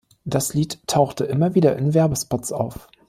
Das 0.25 0.55
Lied 0.55 0.79
tauchte 0.87 1.25
immer 1.25 1.53
wieder 1.53 1.77
in 1.77 1.93
Werbespots 1.93 2.51
auf. 2.51 2.87